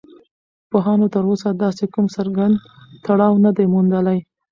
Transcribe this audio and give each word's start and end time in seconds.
پوهانو 0.69 1.07
تر 1.13 1.23
اوسه 1.29 1.49
داسې 1.63 1.85
کوم 1.93 2.05
څرگند 2.15 2.55
تړاو 3.05 3.35
نه 3.45 3.51
دی 3.57 3.65
موندلی 3.73 4.19